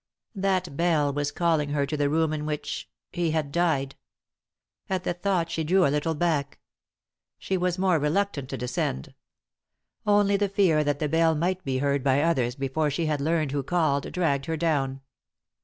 [0.33, 3.95] That bell was calling her to the room in which— he had died.
[4.89, 6.57] At the thought she drew a little back.
[7.37, 9.13] She was more reluctant to descend.
[10.03, 13.51] Only the fear that the bell might be heard by others before she had learned
[13.51, 15.01] who called dragged her down.